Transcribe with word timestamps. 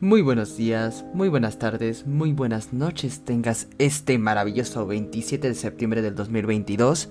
Muy 0.00 0.20
buenos 0.20 0.58
días, 0.58 1.06
muy 1.14 1.30
buenas 1.30 1.58
tardes, 1.58 2.06
muy 2.06 2.34
buenas 2.34 2.74
noches 2.74 3.22
tengas 3.24 3.66
este 3.78 4.18
maravilloso 4.18 4.86
27 4.86 5.48
de 5.48 5.54
septiembre 5.54 6.02
del 6.02 6.14
2022. 6.14 7.08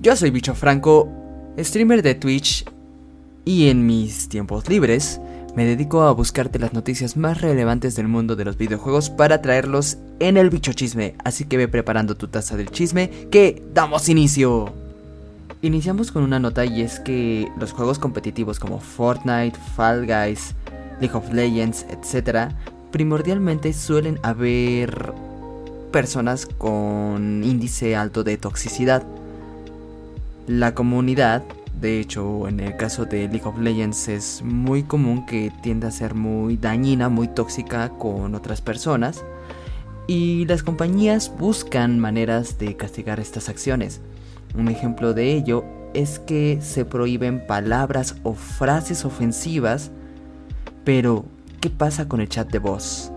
Yo 0.00 0.16
soy 0.16 0.30
Bicho 0.30 0.54
Franco, 0.54 1.10
streamer 1.58 2.00
de 2.02 2.14
Twitch 2.14 2.64
y 3.44 3.68
en 3.68 3.84
mis 3.84 4.30
tiempos 4.30 4.66
libres 4.66 5.20
me 5.54 5.66
dedico 5.66 6.04
a 6.04 6.12
buscarte 6.12 6.58
las 6.58 6.72
noticias 6.72 7.18
más 7.18 7.42
relevantes 7.42 7.96
del 7.96 8.08
mundo 8.08 8.34
de 8.34 8.46
los 8.46 8.56
videojuegos 8.56 9.10
para 9.10 9.42
traerlos 9.42 9.98
en 10.18 10.38
el 10.38 10.48
bicho 10.48 10.72
chisme, 10.72 11.16
así 11.22 11.44
que 11.44 11.58
ve 11.58 11.68
preparando 11.68 12.16
tu 12.16 12.28
taza 12.28 12.56
del 12.56 12.70
chisme 12.70 13.10
que 13.30 13.62
damos 13.74 14.08
inicio. 14.08 14.72
Iniciamos 15.60 16.12
con 16.12 16.22
una 16.22 16.38
nota 16.38 16.64
y 16.64 16.80
es 16.80 16.98
que 16.98 17.52
los 17.58 17.72
juegos 17.72 17.98
competitivos 17.98 18.58
como 18.58 18.80
Fortnite, 18.80 19.58
Fall 19.74 20.06
Guys, 20.06 20.54
League 21.00 21.14
of 21.16 21.32
Legends, 21.32 21.86
etc., 21.90 22.52
primordialmente 22.90 23.72
suelen 23.72 24.18
haber 24.22 25.12
personas 25.92 26.46
con 26.46 27.42
índice 27.44 27.96
alto 27.96 28.24
de 28.24 28.36
toxicidad. 28.36 29.02
La 30.46 30.74
comunidad, 30.74 31.42
de 31.80 32.00
hecho, 32.00 32.48
en 32.48 32.60
el 32.60 32.76
caso 32.76 33.04
de 33.04 33.28
League 33.28 33.44
of 33.44 33.58
Legends 33.58 34.08
es 34.08 34.42
muy 34.42 34.82
común 34.82 35.26
que 35.26 35.52
tienda 35.62 35.88
a 35.88 35.90
ser 35.90 36.14
muy 36.14 36.56
dañina, 36.56 37.08
muy 37.08 37.28
tóxica 37.28 37.90
con 37.90 38.34
otras 38.34 38.60
personas. 38.60 39.24
Y 40.06 40.44
las 40.46 40.62
compañías 40.62 41.32
buscan 41.36 41.98
maneras 41.98 42.58
de 42.58 42.76
castigar 42.76 43.18
estas 43.18 43.48
acciones. 43.48 44.00
Un 44.56 44.68
ejemplo 44.68 45.14
de 45.14 45.34
ello 45.34 45.64
es 45.94 46.18
que 46.18 46.60
se 46.62 46.84
prohíben 46.84 47.46
palabras 47.46 48.16
o 48.22 48.34
frases 48.34 49.04
ofensivas 49.04 49.90
pero, 50.86 51.24
¿qué 51.60 51.68
pasa 51.68 52.06
con 52.06 52.20
el 52.20 52.28
chat 52.28 52.48
de 52.48 52.60
voz? 52.60 53.10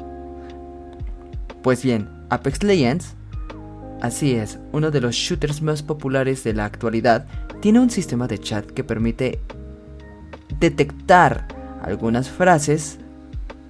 Pues 1.62 1.84
bien, 1.84 2.10
Apex 2.32 2.64
Legends, 2.64 3.14
así 4.02 4.34
es, 4.34 4.58
uno 4.72 4.90
de 4.90 5.00
los 5.00 5.14
shooters 5.14 5.62
más 5.62 5.84
populares 5.84 6.44
de 6.44 6.56
la 6.56 6.66
actualidad, 6.66 7.28
tiene 7.62 7.80
un 7.80 7.92
sistema 7.92 8.28
de 8.28 8.40
chat 8.40 8.66
que 8.66 8.84
permite 8.84 9.40
detectar 10.60 11.48
algunas 11.84 12.28
frases 12.28 12.98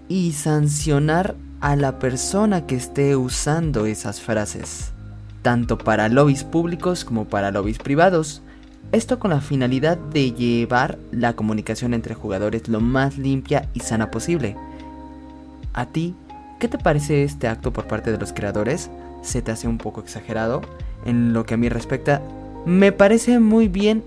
y 0.07 0.31
sancionar 0.31 1.35
a 1.59 1.75
la 1.75 1.99
persona 1.99 2.65
que 2.67 2.77
esté 2.77 3.17
usando 3.17 3.85
esas 3.85 4.21
frases, 4.21 4.93
tanto 5.41 5.77
para 5.77 6.07
lobbies 6.07 6.45
públicos 6.45 7.03
como 7.03 7.25
para 7.25 7.51
lobbies 7.51 7.79
privados. 7.79 8.43
Esto 8.91 9.19
con 9.19 9.29
la 9.29 9.39
finalidad 9.39 9.97
de 9.97 10.31
llevar 10.31 10.97
la 11.11 11.33
comunicación 11.33 11.93
entre 11.93 12.15
jugadores 12.15 12.67
lo 12.67 12.81
más 12.81 13.19
limpia 13.19 13.69
y 13.75 13.81
sana 13.81 14.09
posible. 14.09 14.55
¿A 15.73 15.85
ti 15.85 16.15
qué 16.59 16.67
te 16.67 16.79
parece 16.79 17.23
este 17.23 17.47
acto 17.47 17.71
por 17.71 17.85
parte 17.85 18.11
de 18.11 18.17
los 18.17 18.33
creadores? 18.33 18.89
¿Se 19.21 19.43
te 19.43 19.51
hace 19.51 19.67
un 19.67 19.77
poco 19.77 20.01
exagerado? 20.01 20.61
En 21.05 21.33
lo 21.33 21.45
que 21.45 21.53
a 21.53 21.57
mí 21.57 21.69
respecta, 21.69 22.19
me 22.65 22.91
parece 22.91 23.39
muy 23.39 23.67
bien 23.67 24.03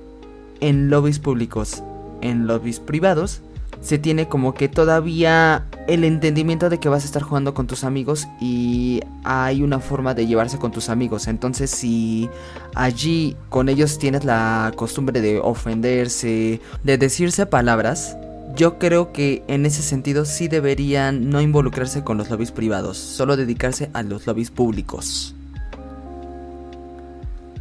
en 0.58 0.90
lobbies 0.90 1.20
públicos. 1.20 1.84
En 2.20 2.48
lobbies 2.48 2.80
privados, 2.80 3.40
se 3.82 3.98
tiene 3.98 4.28
como 4.28 4.54
que 4.54 4.68
todavía 4.68 5.66
el 5.88 6.04
entendimiento 6.04 6.70
de 6.70 6.78
que 6.78 6.88
vas 6.88 7.02
a 7.02 7.06
estar 7.06 7.22
jugando 7.22 7.52
con 7.52 7.66
tus 7.66 7.82
amigos 7.82 8.28
y 8.40 9.00
hay 9.24 9.62
una 9.62 9.80
forma 9.80 10.14
de 10.14 10.26
llevarse 10.26 10.58
con 10.58 10.70
tus 10.70 10.88
amigos. 10.88 11.26
Entonces 11.26 11.70
si 11.70 12.30
allí 12.74 13.36
con 13.48 13.68
ellos 13.68 13.98
tienes 13.98 14.24
la 14.24 14.72
costumbre 14.76 15.20
de 15.20 15.40
ofenderse, 15.40 16.60
de 16.84 16.98
decirse 16.98 17.44
palabras, 17.44 18.16
yo 18.54 18.78
creo 18.78 19.12
que 19.12 19.42
en 19.48 19.66
ese 19.66 19.82
sentido 19.82 20.24
sí 20.24 20.46
deberían 20.46 21.30
no 21.30 21.40
involucrarse 21.40 22.04
con 22.04 22.18
los 22.18 22.30
lobbies 22.30 22.52
privados, 22.52 22.96
solo 22.98 23.36
dedicarse 23.36 23.90
a 23.94 24.04
los 24.04 24.26
lobbies 24.26 24.50
públicos. 24.50 25.34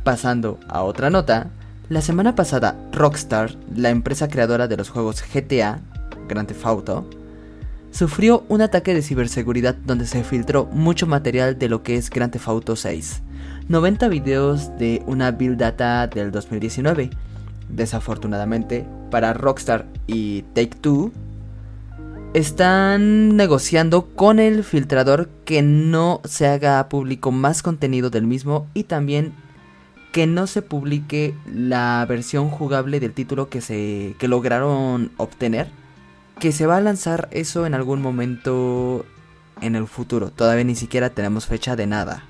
Pasando 0.03 0.59
a 0.67 0.83
otra 0.83 1.09
nota, 1.09 1.49
la 1.89 2.01
semana 2.01 2.35
pasada 2.35 2.75
Rockstar, 2.91 3.55
la 3.75 3.89
empresa 3.89 4.27
creadora 4.27 4.67
de 4.67 4.77
los 4.77 4.89
juegos 4.89 5.23
GTA, 5.33 5.81
Grand 6.27 6.47
Theft 6.47 6.65
Auto, 6.65 7.09
sufrió 7.91 8.43
un 8.49 8.61
ataque 8.61 8.93
de 8.93 9.01
ciberseguridad 9.01 9.75
donde 9.75 10.07
se 10.07 10.23
filtró 10.23 10.65
mucho 10.65 11.07
material 11.07 11.59
de 11.59 11.69
lo 11.69 11.83
que 11.83 11.95
es 11.95 12.09
Grand 12.09 12.31
Theft 12.31 12.47
Auto 12.47 12.75
6. 12.75 13.21
90 13.67 14.07
videos 14.09 14.77
de 14.77 15.01
una 15.05 15.31
build 15.31 15.57
data 15.57 16.07
del 16.07 16.31
2019. 16.31 17.09
Desafortunadamente, 17.69 18.85
para 19.09 19.33
Rockstar 19.33 19.85
y 20.07 20.43
Take 20.53 20.77
Two, 20.81 21.11
están 22.33 23.35
negociando 23.35 24.07
con 24.15 24.39
el 24.39 24.63
filtrador 24.63 25.29
que 25.45 25.61
no 25.61 26.21
se 26.23 26.47
haga 26.47 26.87
público 26.87 27.31
más 27.31 27.61
contenido 27.61 28.09
del 28.09 28.25
mismo 28.25 28.67
y 28.73 28.83
también 28.83 29.33
que 30.13 30.27
no 30.27 30.47
se 30.47 30.61
publique 30.61 31.33
la 31.45 32.05
versión 32.07 32.49
jugable 32.49 32.99
del 32.99 33.13
título 33.13 33.49
que 33.49 33.61
se 33.61 34.15
que 34.17 34.27
lograron 34.27 35.11
obtener 35.17 35.69
que 36.41 36.51
se 36.51 36.65
va 36.65 36.77
a 36.77 36.81
lanzar 36.81 37.29
eso 37.29 37.67
en 37.67 37.75
algún 37.75 38.01
momento 38.01 39.05
en 39.61 39.75
el 39.75 39.85
futuro. 39.85 40.31
Todavía 40.31 40.63
ni 40.63 40.73
siquiera 40.73 41.11
tenemos 41.11 41.45
fecha 41.45 41.75
de 41.75 41.85
nada. 41.85 42.23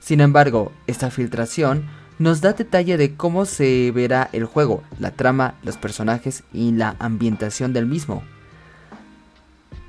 Sin 0.00 0.22
embargo, 0.22 0.72
esta 0.86 1.10
filtración 1.10 1.84
nos 2.18 2.40
da 2.40 2.54
detalle 2.54 2.96
de 2.96 3.14
cómo 3.14 3.44
se 3.44 3.90
verá 3.90 4.30
el 4.32 4.46
juego, 4.46 4.82
la 4.98 5.10
trama, 5.10 5.56
los 5.62 5.76
personajes 5.76 6.42
y 6.54 6.72
la 6.72 6.96
ambientación 6.98 7.74
del 7.74 7.84
mismo. 7.84 8.22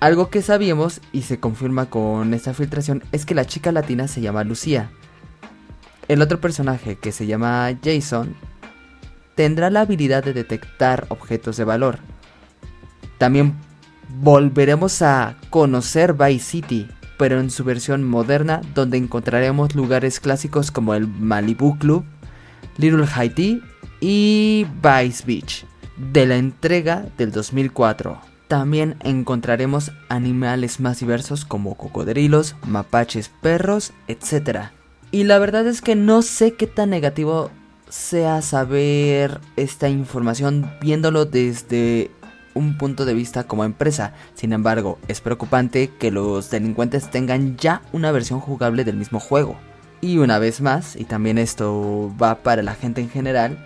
Algo 0.01 0.29
que 0.29 0.41
sabíamos 0.41 0.99
y 1.13 1.21
se 1.21 1.39
confirma 1.39 1.89
con 1.89 2.33
esta 2.33 2.53
filtración 2.53 3.03
es 3.13 3.25
que 3.25 3.35
la 3.35 3.45
chica 3.45 3.71
latina 3.71 4.09
se 4.09 4.19
llama 4.19 4.43
Lucía. 4.43 4.89
El 6.09 6.21
otro 6.21 6.41
personaje 6.41 6.97
que 6.97 7.13
se 7.13 7.25
llama 7.25 7.69
Jason 7.81 8.35
tendrá 9.35 9.69
la 9.69 9.81
habilidad 9.81 10.25
de 10.25 10.33
detectar 10.33 11.05
objetos 11.07 11.55
de 11.55 11.63
valor 11.63 11.99
también 13.17 13.55
volveremos 14.21 15.01
a 15.01 15.35
conocer 15.49 16.13
Vice 16.13 16.45
City, 16.45 16.87
pero 17.17 17.39
en 17.39 17.49
su 17.49 17.63
versión 17.63 18.03
moderna, 18.03 18.61
donde 18.73 18.97
encontraremos 18.97 19.75
lugares 19.75 20.19
clásicos 20.19 20.71
como 20.71 20.93
el 20.93 21.07
Malibu 21.07 21.77
Club, 21.77 22.05
Little 22.77 23.05
Haiti 23.13 23.61
y 23.99 24.67
Vice 24.81 25.23
Beach, 25.25 25.65
de 25.97 26.25
la 26.27 26.37
entrega 26.37 27.05
del 27.17 27.31
2004. 27.31 28.19
También 28.47 28.95
encontraremos 29.03 29.91
animales 30.07 30.79
más 30.79 30.99
diversos 30.99 31.43
como 31.43 31.75
cocodrilos, 31.75 32.55
mapaches, 32.65 33.29
perros, 33.41 33.91
etc. 34.07 34.69
Y 35.11 35.23
la 35.25 35.39
verdad 35.39 35.67
es 35.67 35.81
que 35.81 35.95
no 35.95 36.21
sé 36.21 36.53
qué 36.53 36.67
tan 36.67 36.91
negativo 36.91 37.51
sea 37.89 38.41
saber 38.41 39.39
esta 39.55 39.89
información 39.89 40.71
viéndolo 40.81 41.25
desde 41.25 42.11
un 42.57 42.77
punto 42.77 43.05
de 43.05 43.13
vista 43.13 43.45
como 43.45 43.63
empresa. 43.63 44.13
Sin 44.33 44.51
embargo, 44.51 44.99
es 45.07 45.21
preocupante 45.21 45.91
que 45.97 46.11
los 46.11 46.49
delincuentes 46.49 47.09
tengan 47.09 47.55
ya 47.57 47.81
una 47.93 48.11
versión 48.11 48.39
jugable 48.39 48.83
del 48.83 48.97
mismo 48.97 49.19
juego. 49.19 49.55
Y 50.01 50.17
una 50.17 50.39
vez 50.39 50.61
más, 50.61 50.95
y 50.95 51.05
también 51.05 51.37
esto 51.37 52.13
va 52.21 52.35
para 52.43 52.63
la 52.63 52.75
gente 52.75 53.01
en 53.01 53.09
general, 53.09 53.57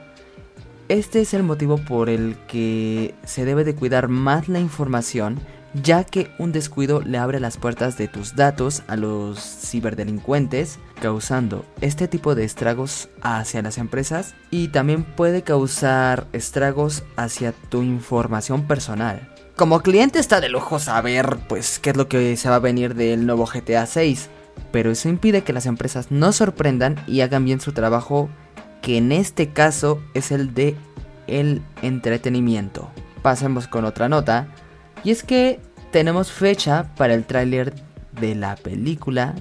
este 0.88 1.22
es 1.22 1.34
el 1.34 1.44
motivo 1.44 1.78
por 1.78 2.10
el 2.10 2.36
que 2.48 3.16
se 3.24 3.46
debe 3.46 3.64
de 3.64 3.76
cuidar 3.76 4.10
más 4.10 4.50
la 4.50 4.60
información 4.60 5.40
ya 5.74 6.04
que 6.04 6.32
un 6.38 6.52
descuido 6.52 7.02
le 7.02 7.18
abre 7.18 7.40
las 7.40 7.58
puertas 7.58 7.98
de 7.98 8.08
tus 8.08 8.36
datos 8.36 8.84
a 8.88 8.96
los 8.96 9.40
ciberdelincuentes, 9.40 10.80
causando 11.02 11.66
este 11.82 12.08
tipo 12.08 12.36
de 12.36 12.44
estragos 12.44 13.10
hacia 13.22 13.62
las 13.62 13.78
empresas 13.78 14.36
y 14.50 14.70
también 14.70 15.04
puede 15.04 15.44
causar 15.44 16.28
estragos 16.34 17.04
hacia 17.16 17.54
tu 17.54 17.82
información 17.84 18.68
personal. 18.68 19.30
Como 19.56 19.82
cliente 19.82 20.20
está 20.20 20.42
de 20.42 20.50
lujo 20.50 20.80
saber 20.80 21.38
pues 21.48 21.80
qué 21.80 21.92
es 21.92 21.98
lo 21.98 22.08
que 22.08 22.36
se 22.36 22.50
va 22.50 22.56
a 22.56 22.60
venir 22.60 22.96
del 22.96 23.26
nuevo 23.26 23.46
GTA 23.46 23.86
6, 23.86 24.30
pero 24.72 24.92
eso 24.92 25.10
impide 25.10 25.44
que 25.44 25.54
las 25.54 25.66
empresas 25.66 26.12
no 26.12 26.32
sorprendan 26.34 26.96
y 27.08 27.22
hagan 27.22 27.46
bien 27.46 27.62
su 27.62 27.72
trabajo, 27.72 28.30
que 28.82 28.98
en 28.98 29.12
este 29.12 29.50
caso 29.50 30.02
es 30.14 30.32
el 30.32 30.54
de 30.54 30.76
el 31.28 31.62
entretenimiento. 31.82 32.90
Pasemos 33.22 33.68
con 33.68 33.86
otra 33.86 34.10
nota 34.10 34.48
y 35.04 35.12
es 35.12 35.24
que 35.24 35.60
tenemos 35.92 36.32
fecha 36.32 36.94
para 36.96 37.14
el 37.14 37.26
tráiler 37.26 37.74
de 38.20 38.36
la 38.36 38.56
película 38.56 39.36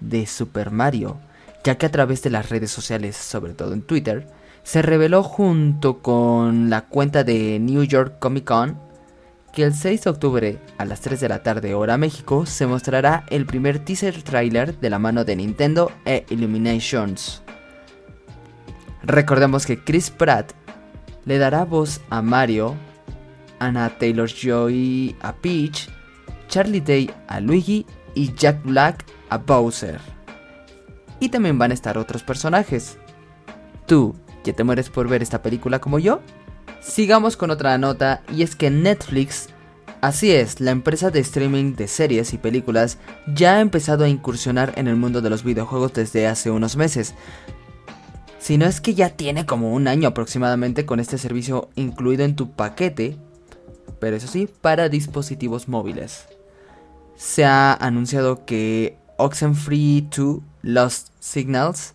de 0.00 0.26
Super 0.26 0.70
Mario, 0.70 1.18
ya 1.64 1.76
que 1.76 1.86
a 1.86 1.90
través 1.92 2.22
de 2.22 2.30
las 2.30 2.48
redes 2.48 2.70
sociales, 2.70 3.16
sobre 3.16 3.54
todo 3.54 3.72
en 3.72 3.82
Twitter, 3.82 4.26
se 4.62 4.82
reveló 4.82 5.22
junto 5.22 5.98
con 5.98 6.70
la 6.70 6.82
cuenta 6.82 7.24
de 7.24 7.58
New 7.58 7.84
York 7.84 8.18
Comic 8.18 8.44
Con 8.44 8.78
que 9.52 9.64
el 9.64 9.74
6 9.74 10.04
de 10.04 10.10
octubre 10.10 10.58
a 10.78 10.84
las 10.84 11.02
3 11.02 11.20
de 11.20 11.28
la 11.28 11.42
tarde 11.42 11.74
hora 11.74 11.98
México 11.98 12.46
se 12.46 12.66
mostrará 12.66 13.24
el 13.28 13.44
primer 13.44 13.80
teaser 13.80 14.22
trailer 14.22 14.78
de 14.80 14.88
la 14.88 14.98
mano 14.98 15.24
de 15.24 15.36
Nintendo 15.36 15.92
e 16.06 16.24
Illuminations. 16.30 17.42
Recordemos 19.02 19.66
que 19.66 19.82
Chris 19.82 20.10
Pratt 20.10 20.52
le 21.26 21.38
dará 21.38 21.64
voz 21.64 22.00
a 22.08 22.22
Mario 22.22 22.76
Anna 23.62 23.88
Taylor 23.98 24.28
Joy 24.28 25.14
a 25.20 25.32
Peach, 25.32 25.88
Charlie 26.48 26.80
Day 26.80 27.10
a 27.28 27.40
Luigi 27.40 27.86
y 28.14 28.34
Jack 28.34 28.62
Black 28.64 29.04
a 29.30 29.38
Bowser. 29.38 30.00
Y 31.20 31.28
también 31.28 31.58
van 31.58 31.70
a 31.70 31.74
estar 31.74 31.96
otros 31.96 32.24
personajes. 32.24 32.98
¿Tú 33.86 34.16
ya 34.44 34.52
te 34.52 34.64
mueres 34.64 34.90
por 34.90 35.08
ver 35.08 35.22
esta 35.22 35.42
película 35.42 35.80
como 35.80 36.00
yo? 36.00 36.20
Sigamos 36.80 37.36
con 37.36 37.50
otra 37.50 37.78
nota 37.78 38.22
y 38.34 38.42
es 38.42 38.56
que 38.56 38.68
Netflix, 38.68 39.50
así 40.00 40.32
es, 40.32 40.60
la 40.60 40.72
empresa 40.72 41.10
de 41.10 41.20
streaming 41.20 41.76
de 41.76 41.86
series 41.86 42.32
y 42.32 42.38
películas, 42.38 42.98
ya 43.32 43.56
ha 43.56 43.60
empezado 43.60 44.04
a 44.04 44.08
incursionar 44.08 44.72
en 44.76 44.88
el 44.88 44.96
mundo 44.96 45.20
de 45.20 45.30
los 45.30 45.44
videojuegos 45.44 45.92
desde 45.92 46.26
hace 46.26 46.50
unos 46.50 46.76
meses. 46.76 47.14
Si 48.40 48.58
no 48.58 48.66
es 48.66 48.80
que 48.80 48.94
ya 48.94 49.10
tiene 49.10 49.46
como 49.46 49.72
un 49.72 49.86
año 49.86 50.08
aproximadamente 50.08 50.84
con 50.84 50.98
este 50.98 51.16
servicio 51.16 51.70
incluido 51.76 52.24
en 52.24 52.34
tu 52.34 52.50
paquete, 52.50 53.16
pero 54.02 54.16
eso 54.16 54.26
sí, 54.26 54.48
para 54.60 54.88
dispositivos 54.88 55.68
móviles. 55.68 56.26
Se 57.14 57.44
ha 57.44 57.72
anunciado 57.72 58.44
que 58.44 58.98
Oxenfree 59.16 60.08
2 60.10 60.40
Lost 60.62 61.10
Signals 61.20 61.94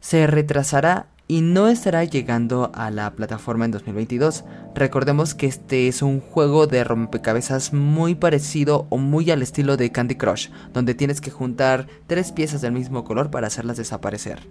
se 0.00 0.26
retrasará 0.26 1.08
y 1.28 1.42
no 1.42 1.68
estará 1.68 2.04
llegando 2.04 2.72
a 2.74 2.90
la 2.90 3.10
plataforma 3.10 3.66
en 3.66 3.70
2022. 3.72 4.44
Recordemos 4.74 5.34
que 5.34 5.46
este 5.46 5.88
es 5.88 6.00
un 6.00 6.20
juego 6.20 6.66
de 6.66 6.84
rompecabezas 6.84 7.74
muy 7.74 8.14
parecido 8.14 8.86
o 8.88 8.96
muy 8.96 9.30
al 9.30 9.42
estilo 9.42 9.76
de 9.76 9.92
Candy 9.92 10.14
Crush, 10.14 10.48
donde 10.72 10.94
tienes 10.94 11.20
que 11.20 11.30
juntar 11.30 11.86
tres 12.06 12.32
piezas 12.32 12.62
del 12.62 12.72
mismo 12.72 13.04
color 13.04 13.30
para 13.30 13.48
hacerlas 13.48 13.76
desaparecer. 13.76 14.48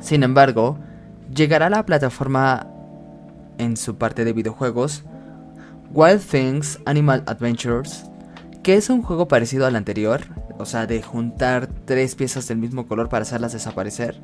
Sin 0.00 0.22
embargo, 0.22 0.78
llegará 1.34 1.66
a 1.66 1.70
la 1.70 1.84
plataforma 1.84 2.68
en 3.58 3.76
su 3.76 3.96
parte 3.96 4.24
de 4.24 4.32
videojuegos 4.32 5.02
Wild 5.92 6.22
Things 6.22 6.78
Animal 6.84 7.22
Adventures, 7.26 8.04
que 8.62 8.74
es 8.74 8.90
un 8.90 9.02
juego 9.02 9.28
parecido 9.28 9.66
al 9.66 9.76
anterior, 9.76 10.22
o 10.58 10.66
sea, 10.66 10.86
de 10.86 11.02
juntar 11.02 11.68
tres 11.84 12.14
piezas 12.14 12.48
del 12.48 12.58
mismo 12.58 12.86
color 12.86 13.08
para 13.08 13.22
hacerlas 13.22 13.52
desaparecer 13.52 14.20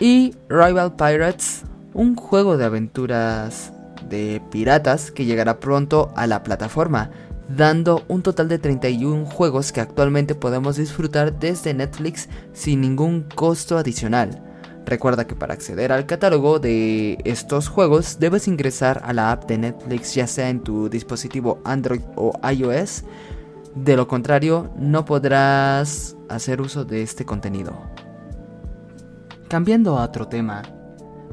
y 0.00 0.34
Rival 0.48 0.96
Pirates, 0.96 1.62
un 1.94 2.16
juego 2.16 2.56
de 2.56 2.64
aventuras 2.64 3.72
de 4.08 4.42
piratas 4.50 5.10
que 5.10 5.24
llegará 5.24 5.60
pronto 5.60 6.12
a 6.16 6.26
la 6.26 6.42
plataforma, 6.42 7.10
dando 7.48 8.04
un 8.08 8.22
total 8.22 8.48
de 8.48 8.58
31 8.58 9.26
juegos 9.26 9.72
que 9.72 9.80
actualmente 9.80 10.34
podemos 10.34 10.76
disfrutar 10.76 11.38
desde 11.38 11.74
Netflix 11.74 12.28
sin 12.52 12.80
ningún 12.80 13.22
costo 13.34 13.78
adicional. 13.78 14.42
Recuerda 14.84 15.26
que 15.26 15.36
para 15.36 15.54
acceder 15.54 15.92
al 15.92 16.06
catálogo 16.06 16.58
de 16.58 17.18
estos 17.24 17.68
juegos 17.68 18.18
debes 18.18 18.48
ingresar 18.48 19.00
a 19.04 19.12
la 19.12 19.30
app 19.30 19.44
de 19.46 19.58
Netflix 19.58 20.14
ya 20.14 20.26
sea 20.26 20.48
en 20.50 20.60
tu 20.60 20.88
dispositivo 20.88 21.60
Android 21.64 22.02
o 22.16 22.32
iOS, 22.50 23.04
de 23.74 23.96
lo 23.96 24.08
contrario 24.08 24.70
no 24.76 25.04
podrás 25.04 26.16
hacer 26.28 26.60
uso 26.60 26.84
de 26.84 27.02
este 27.02 27.24
contenido. 27.24 27.74
Cambiando 29.48 29.98
a 29.98 30.04
otro 30.04 30.28
tema, 30.28 30.62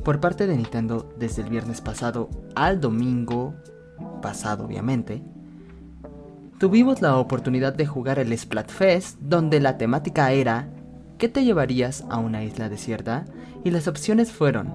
por 0.04 0.20
parte 0.20 0.46
de 0.46 0.56
Nintendo 0.56 1.10
desde 1.18 1.42
el 1.42 1.50
viernes 1.50 1.82
pasado 1.82 2.30
al 2.56 2.80
domingo 2.80 3.56
pasado 4.22 4.66
obviamente, 4.66 5.24
tuvimos 6.60 7.02
la 7.02 7.18
oportunidad 7.18 7.74
de 7.74 7.88
jugar 7.88 8.20
el 8.20 8.38
Splatfest 8.38 9.18
donde 9.20 9.60
la 9.60 9.78
temática 9.78 10.32
era 10.32 10.70
¿qué 11.20 11.30
te 11.30 11.44
llevarías 11.44 12.04
a 12.10 12.18
una 12.18 12.44
isla 12.44 12.70
desierta? 12.70 13.26
Y 13.64 13.70
las 13.70 13.88
opciones 13.88 14.32
fueron 14.32 14.74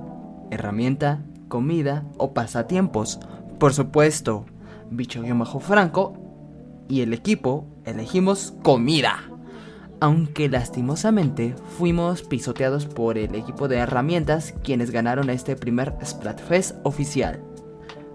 herramienta, 0.52 1.24
comida 1.48 2.04
o 2.16 2.32
pasatiempos. 2.32 3.18
Por 3.58 3.74
supuesto, 3.74 4.46
bicho-franco 4.90 5.58
franco 5.58 6.84
y 6.88 7.00
el 7.00 7.12
equipo 7.12 7.66
elegimos 7.84 8.54
comida 8.62 9.24
aunque 10.00 10.50
lastimosamente 10.50 11.54
fuimos 11.78 12.22
pisoteados 12.22 12.84
por 12.84 13.16
el 13.16 13.34
equipo 13.34 13.68
de 13.68 13.78
herramientas 13.78 14.52
quienes 14.62 14.90
ganaron 14.90 15.30
este 15.30 15.56
primer 15.56 15.94
Splatfest 16.04 16.76
oficial. 16.82 17.40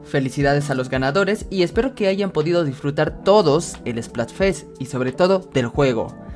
Felicidades 0.03 0.69
a 0.69 0.75
los 0.75 0.89
ganadores 0.89 1.47
y 1.49 1.63
espero 1.63 1.95
que 1.95 2.07
hayan 2.07 2.29
podido 2.29 2.63
disfrutar 2.63 3.23
todos 3.23 3.77
el 3.85 4.01
Splatfest 4.03 4.67
y 4.79 4.85
sobre 4.85 5.13
todo 5.13 5.39
del 5.39 5.65
juego. 5.65 6.28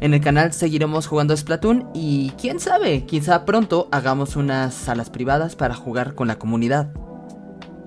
En 0.00 0.14
el 0.14 0.20
canal 0.20 0.52
seguiremos 0.52 1.06
jugando 1.06 1.36
Splatoon 1.36 1.90
y 1.94 2.30
quién 2.40 2.58
sabe, 2.58 3.04
quizá 3.04 3.44
pronto 3.44 3.88
hagamos 3.92 4.36
unas 4.36 4.74
salas 4.74 5.10
privadas 5.10 5.56
para 5.56 5.74
jugar 5.74 6.14
con 6.14 6.26
la 6.26 6.38
comunidad. 6.38 6.92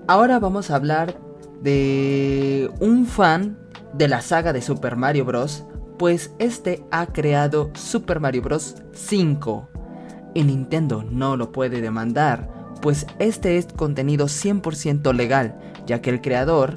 Ahora 0.07 0.39
vamos 0.39 0.69
a 0.69 0.75
hablar 0.75 1.17
de 1.61 2.69
un 2.79 3.05
fan 3.07 3.57
de 3.93 4.07
la 4.07 4.21
saga 4.21 4.53
de 4.53 4.61
Super 4.61 4.95
Mario 4.95 5.25
Bros 5.25 5.65
pues 5.97 6.31
este 6.39 6.83
ha 6.91 7.07
creado 7.07 7.71
Super 7.73 8.19
Mario 8.19 8.41
Bros. 8.41 8.75
5. 8.93 9.69
Y 10.33 10.43
Nintendo 10.43 11.03
no 11.09 11.37
lo 11.37 11.51
puede 11.51 11.81
demandar, 11.81 12.49
pues 12.81 13.05
este 13.19 13.57
es 13.57 13.67
contenido 13.67 14.25
100% 14.25 15.13
legal, 15.13 15.59
ya 15.85 16.01
que 16.01 16.09
el 16.09 16.21
creador, 16.21 16.75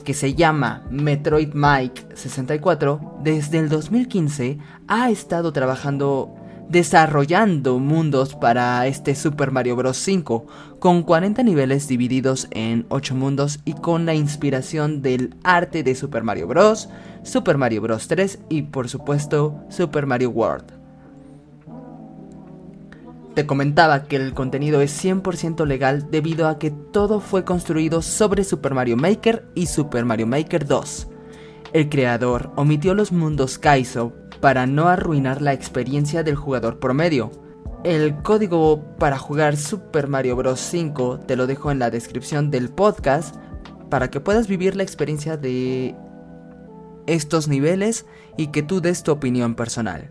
que 0.00 0.14
se 0.14 0.34
llama 0.34 0.82
Metroid 0.90 1.50
Mike 1.54 2.08
64, 2.14 3.18
desde 3.22 3.58
el 3.58 3.68
2015 3.68 4.58
ha 4.88 5.10
estado 5.10 5.52
trabajando 5.52 6.34
desarrollando 6.70 7.80
mundos 7.80 8.36
para 8.36 8.86
este 8.86 9.16
Super 9.16 9.50
Mario 9.50 9.74
Bros. 9.74 9.96
5, 9.96 10.46
con 10.78 11.02
40 11.02 11.42
niveles 11.42 11.88
divididos 11.88 12.46
en 12.52 12.86
8 12.88 13.14
mundos 13.16 13.58
y 13.64 13.72
con 13.72 14.06
la 14.06 14.14
inspiración 14.14 15.02
del 15.02 15.34
arte 15.42 15.82
de 15.82 15.96
Super 15.96 16.22
Mario 16.22 16.46
Bros., 16.46 16.88
Super 17.24 17.58
Mario 17.58 17.82
Bros. 17.82 18.06
3 18.06 18.38
y 18.48 18.62
por 18.62 18.88
supuesto 18.88 19.64
Super 19.68 20.06
Mario 20.06 20.30
World. 20.30 20.79
Te 23.34 23.46
comentaba 23.46 24.04
que 24.04 24.16
el 24.16 24.34
contenido 24.34 24.80
es 24.80 25.04
100% 25.04 25.64
legal 25.64 26.10
debido 26.10 26.48
a 26.48 26.58
que 26.58 26.70
todo 26.70 27.20
fue 27.20 27.44
construido 27.44 28.02
sobre 28.02 28.42
Super 28.42 28.74
Mario 28.74 28.96
Maker 28.96 29.46
y 29.54 29.66
Super 29.66 30.04
Mario 30.04 30.26
Maker 30.26 30.66
2. 30.66 31.08
El 31.72 31.88
creador 31.88 32.50
omitió 32.56 32.94
los 32.94 33.12
mundos 33.12 33.58
Kaizo 33.58 34.12
para 34.40 34.66
no 34.66 34.88
arruinar 34.88 35.42
la 35.42 35.52
experiencia 35.52 36.24
del 36.24 36.34
jugador 36.34 36.80
promedio. 36.80 37.30
El 37.84 38.20
código 38.22 38.96
para 38.98 39.16
jugar 39.16 39.56
Super 39.56 40.08
Mario 40.08 40.34
Bros. 40.34 40.58
5 40.58 41.20
te 41.20 41.36
lo 41.36 41.46
dejo 41.46 41.70
en 41.70 41.78
la 41.78 41.90
descripción 41.90 42.50
del 42.50 42.68
podcast 42.68 43.36
para 43.90 44.10
que 44.10 44.20
puedas 44.20 44.48
vivir 44.48 44.74
la 44.74 44.82
experiencia 44.82 45.36
de 45.36 45.94
estos 47.06 47.46
niveles 47.46 48.06
y 48.36 48.48
que 48.48 48.62
tú 48.62 48.80
des 48.80 49.04
tu 49.04 49.12
opinión 49.12 49.54
personal. 49.54 50.10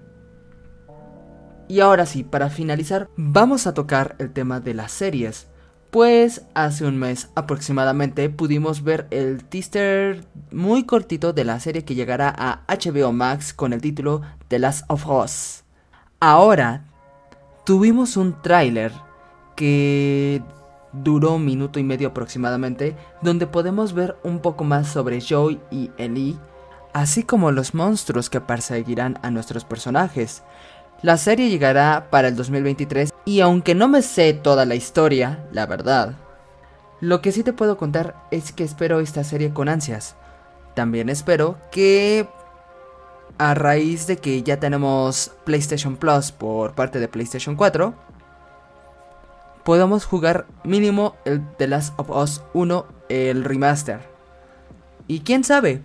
Y 1.70 1.82
ahora 1.82 2.08
sí, 2.08 2.24
para 2.24 2.50
finalizar, 2.50 3.10
vamos 3.16 3.68
a 3.68 3.76
tocar 3.76 4.16
el 4.18 4.34
tema 4.34 4.60
de 4.60 4.74
las 4.74 4.92
series. 4.92 5.48
Pues 5.92 6.42
hace 6.56 6.84
un 6.84 6.98
mes 6.98 7.30
aproximadamente 7.36 8.30
pudimos 8.32 8.84
ver 8.84 9.08
el 9.12 9.44
teaser 9.44 10.26
muy 10.52 10.84
cortito 10.84 11.32
de 11.32 11.46
la 11.46 11.60
serie 11.60 11.86
que 11.86 11.94
llegará 11.94 12.34
a 12.36 12.64
HBO 12.68 13.12
Max 13.12 13.54
con 13.54 13.72
el 13.72 13.82
título 13.82 14.24
The 14.48 14.58
Last 14.58 14.86
of 14.88 15.08
Us. 15.08 15.64
Ahora 16.20 16.86
tuvimos 17.66 18.18
un 18.18 18.42
tráiler 18.42 18.92
que 19.56 20.42
duró 20.92 21.36
un 21.36 21.46
minuto 21.46 21.80
y 21.80 21.84
medio 21.84 22.08
aproximadamente, 22.08 22.96
donde 23.22 23.46
podemos 23.46 23.94
ver 23.94 24.18
un 24.24 24.40
poco 24.40 24.64
más 24.64 24.88
sobre 24.88 25.22
Joy 25.22 25.60
y 25.70 25.92
Ellie, 25.98 26.36
así 26.94 27.22
como 27.22 27.52
los 27.52 27.76
monstruos 27.76 28.30
que 28.32 28.42
perseguirán 28.42 29.20
a 29.22 29.30
nuestros 29.30 29.66
personajes. 29.66 30.42
La 31.02 31.16
serie 31.18 31.50
llegará 31.50 32.08
para 32.10 32.28
el 32.28 32.36
2023 32.36 33.14
y 33.24 33.40
aunque 33.40 33.74
no 33.74 33.88
me 33.88 34.02
sé 34.02 34.34
toda 34.34 34.66
la 34.66 34.76
historia, 34.76 35.46
la 35.54 35.66
verdad, 35.66 36.16
lo 37.00 37.22
que 37.22 37.32
sí 37.32 37.42
te 37.44 37.54
puedo 37.54 37.78
contar 37.78 38.16
es 38.32 38.52
que 38.52 38.66
espero 38.66 39.00
esta 39.00 39.24
serie 39.24 39.54
con 39.54 39.70
ansias. 39.70 40.16
También 40.74 41.08
espero 41.08 41.58
que 41.72 42.28
a 43.38 43.54
raíz 43.54 44.08
de 44.08 44.18
que 44.18 44.44
ya 44.44 44.60
tenemos 44.60 45.32
PlayStation 45.46 45.96
Plus 45.96 46.34
por 46.34 46.76
parte 46.76 47.00
de 47.00 47.08
PlayStation 47.08 47.56
4, 47.56 47.94
podamos 49.64 50.04
jugar 50.04 50.48
mínimo 50.66 51.16
el 51.24 51.48
The 51.56 51.68
Last 51.68 51.98
of 51.98 52.10
Us 52.10 52.44
1, 52.54 52.86
el 53.08 53.46
remaster. 53.46 54.02
Y 55.08 55.22
quién 55.22 55.46
sabe, 55.46 55.82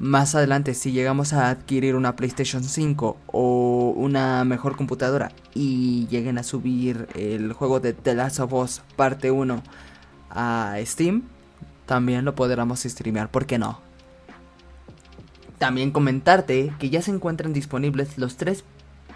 más 0.00 0.34
adelante 0.34 0.74
si 0.74 0.92
llegamos 0.92 1.32
a 1.32 1.50
adquirir 1.50 1.96
una 1.96 2.14
PlayStation 2.14 2.62
5 2.62 3.16
o 3.26 3.92
una 3.96 4.44
mejor 4.44 4.76
computadora 4.76 5.32
y 5.54 6.06
lleguen 6.08 6.38
a 6.38 6.42
subir 6.42 7.08
el 7.14 7.52
juego 7.52 7.80
de 7.80 7.92
The 7.92 8.14
Last 8.14 8.40
of 8.40 8.52
Us 8.52 8.82
parte 8.96 9.30
1 9.30 9.62
a 10.30 10.76
Steam, 10.84 11.22
también 11.86 12.24
lo 12.24 12.34
podremos 12.34 12.80
streamear, 12.80 13.30
¿por 13.30 13.46
qué 13.46 13.58
no? 13.58 13.80
También 15.58 15.90
comentarte 15.90 16.72
que 16.78 16.90
ya 16.90 17.02
se 17.02 17.10
encuentran 17.10 17.52
disponibles 17.52 18.18
los 18.18 18.36
tres 18.36 18.62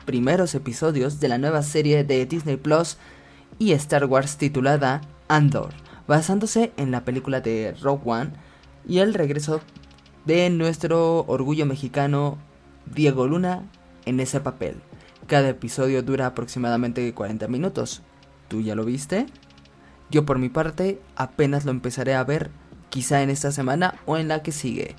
primeros 0.04 0.54
episodios 0.54 1.20
de 1.20 1.28
la 1.28 1.38
nueva 1.38 1.62
serie 1.62 2.02
de 2.02 2.26
Disney 2.26 2.56
Plus 2.56 2.96
y 3.58 3.72
Star 3.72 4.06
Wars 4.06 4.36
titulada 4.36 5.02
Andor, 5.28 5.70
basándose 6.08 6.72
en 6.76 6.90
la 6.90 7.04
película 7.04 7.40
de 7.40 7.76
Rogue 7.80 8.02
One 8.04 8.30
y 8.88 8.98
el 8.98 9.14
regreso 9.14 9.60
de 10.24 10.50
nuestro 10.50 11.24
orgullo 11.26 11.66
mexicano 11.66 12.38
Diego 12.86 13.26
Luna 13.26 13.62
en 14.04 14.20
ese 14.20 14.40
papel. 14.40 14.76
Cada 15.26 15.48
episodio 15.48 16.02
dura 16.02 16.26
aproximadamente 16.26 17.12
40 17.12 17.48
minutos. 17.48 18.02
¿Tú 18.48 18.60
ya 18.60 18.74
lo 18.74 18.84
viste? 18.84 19.26
Yo 20.10 20.26
por 20.26 20.38
mi 20.38 20.48
parte 20.48 21.00
apenas 21.16 21.64
lo 21.64 21.70
empezaré 21.70 22.14
a 22.14 22.24
ver 22.24 22.50
quizá 22.90 23.22
en 23.22 23.30
esta 23.30 23.50
semana 23.52 23.94
o 24.04 24.16
en 24.16 24.28
la 24.28 24.42
que 24.42 24.52
sigue. 24.52 24.94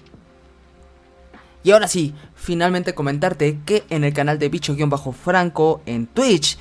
Y 1.63 1.72
ahora 1.72 1.88
sí, 1.88 2.13
finalmente 2.36 2.94
comentarte 2.94 3.60
que 3.65 3.84
en 3.89 4.03
el 4.03 4.13
canal 4.13 4.39
de 4.39 4.50
Bicho-Franco 4.50 5.82
en 5.86 6.08
Twitch 6.08 6.58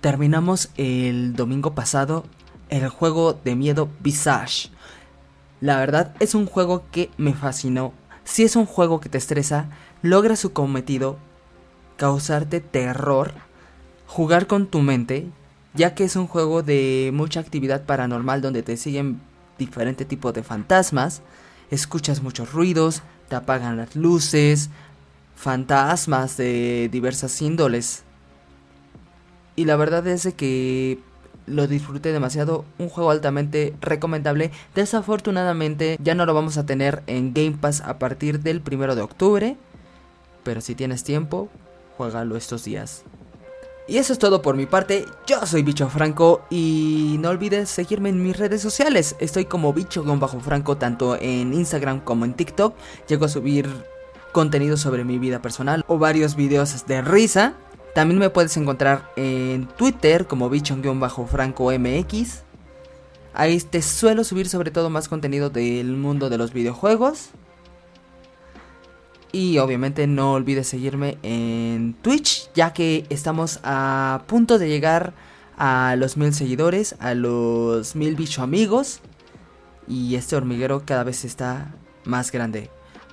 terminamos 0.00 0.70
el 0.76 1.34
domingo 1.34 1.74
pasado 1.74 2.24
el 2.68 2.88
juego 2.88 3.32
de 3.32 3.54
miedo 3.54 3.88
Visage. 4.00 4.70
La 5.64 5.78
verdad 5.78 6.14
es 6.20 6.34
un 6.34 6.44
juego 6.44 6.84
que 6.92 7.08
me 7.16 7.32
fascinó. 7.32 7.94
Si 8.22 8.42
es 8.42 8.54
un 8.54 8.66
juego 8.66 9.00
que 9.00 9.08
te 9.08 9.16
estresa, 9.16 9.70
logra 10.02 10.36
su 10.36 10.52
cometido, 10.52 11.16
causarte 11.96 12.60
terror, 12.60 13.32
jugar 14.06 14.46
con 14.46 14.66
tu 14.66 14.82
mente, 14.82 15.26
ya 15.72 15.94
que 15.94 16.04
es 16.04 16.16
un 16.16 16.26
juego 16.26 16.62
de 16.62 17.12
mucha 17.14 17.40
actividad 17.40 17.86
paranormal 17.86 18.42
donde 18.42 18.62
te 18.62 18.76
siguen 18.76 19.22
diferentes 19.56 20.06
tipos 20.06 20.34
de 20.34 20.42
fantasmas, 20.42 21.22
escuchas 21.70 22.22
muchos 22.22 22.52
ruidos, 22.52 23.00
te 23.30 23.36
apagan 23.36 23.78
las 23.78 23.96
luces, 23.96 24.68
fantasmas 25.34 26.36
de 26.36 26.90
diversas 26.92 27.40
índoles. 27.40 28.02
Y 29.56 29.64
la 29.64 29.76
verdad 29.76 30.06
es 30.08 30.34
que 30.34 30.98
lo 31.46 31.66
disfruté 31.66 32.12
demasiado, 32.12 32.64
un 32.78 32.88
juego 32.88 33.10
altamente 33.10 33.74
recomendable. 33.80 34.50
Desafortunadamente 34.74 35.96
ya 36.02 36.14
no 36.14 36.26
lo 36.26 36.34
vamos 36.34 36.56
a 36.58 36.66
tener 36.66 37.02
en 37.06 37.34
Game 37.34 37.56
Pass 37.60 37.80
a 37.80 37.98
partir 37.98 38.40
del 38.40 38.60
primero 38.60 38.94
de 38.94 39.02
octubre, 39.02 39.56
pero 40.42 40.60
si 40.60 40.74
tienes 40.74 41.04
tiempo, 41.04 41.48
juégalo 41.96 42.36
estos 42.36 42.64
días. 42.64 43.04
Y 43.86 43.98
eso 43.98 44.14
es 44.14 44.18
todo 44.18 44.40
por 44.40 44.56
mi 44.56 44.64
parte, 44.64 45.04
yo 45.26 45.44
soy 45.44 45.62
Bicho 45.62 45.90
Franco 45.90 46.40
y 46.48 47.16
no 47.20 47.28
olvides 47.28 47.68
seguirme 47.68 48.08
en 48.08 48.22
mis 48.22 48.38
redes 48.38 48.62
sociales, 48.62 49.14
estoy 49.18 49.44
como 49.44 49.74
Bicho-Franco 49.74 50.78
tanto 50.78 51.18
en 51.20 51.52
Instagram 51.52 52.00
como 52.00 52.24
en 52.24 52.32
TikTok, 52.32 52.74
llego 53.06 53.26
a 53.26 53.28
subir 53.28 53.68
contenido 54.32 54.78
sobre 54.78 55.04
mi 55.04 55.18
vida 55.18 55.42
personal 55.42 55.84
o 55.86 55.98
varios 55.98 56.34
videos 56.34 56.86
de 56.86 57.02
risa, 57.02 57.52
también 57.94 58.18
me 58.18 58.30
puedes 58.30 58.56
encontrar 58.56 59.10
en 59.16 59.66
Twitter 59.66 60.26
como 60.26 60.50
Bicho-Franco 60.50 61.70
MX, 61.78 62.42
ahí 63.32 63.58
te 63.60 63.82
suelo 63.82 64.24
subir 64.24 64.48
sobre 64.48 64.70
todo 64.70 64.90
más 64.90 65.08
contenido 65.08 65.48
del 65.50 65.96
mundo 65.96 66.28
de 66.28 66.38
los 66.38 66.52
videojuegos. 66.52 67.30
Y 69.32 69.58
obviamente 69.58 70.06
no 70.06 70.34
olvides 70.34 70.68
seguirme 70.68 71.18
en 71.22 71.94
Twitch, 72.02 72.50
ya 72.54 72.72
que 72.72 73.04
estamos 73.10 73.58
a 73.64 74.22
punto 74.26 74.58
de 74.58 74.68
llegar 74.68 75.12
a 75.56 75.96
los 75.98 76.16
mil 76.16 76.32
seguidores, 76.32 76.94
a 77.00 77.14
los 77.14 77.96
mil 77.96 78.14
bicho 78.14 78.42
amigos. 78.42 79.00
Y 79.88 80.14
este 80.14 80.36
hormiguero 80.36 80.84
cada 80.86 81.02
vez 81.02 81.24
está 81.24 81.74
más 82.04 82.30
grande. 82.30 82.70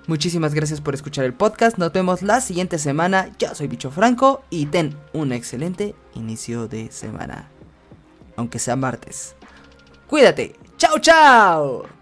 Muchísimas 0.07 0.53
gracias 0.53 0.81
por 0.81 0.93
escuchar 0.93 1.25
el 1.25 1.33
podcast. 1.33 1.77
Nos 1.77 1.93
vemos 1.93 2.21
la 2.21 2.41
siguiente 2.41 2.79
semana. 2.79 3.31
Yo 3.37 3.53
soy 3.53 3.67
Bicho 3.67 3.91
Franco 3.91 4.43
y 4.49 4.65
ten 4.65 4.97
un 5.13 5.31
excelente 5.31 5.95
inicio 6.15 6.67
de 6.67 6.91
semana. 6.91 7.49
Aunque 8.35 8.59
sea 8.59 8.75
martes. 8.75 9.35
Cuídate. 10.07 10.55
Chao, 10.77 10.97
chao. 10.99 12.00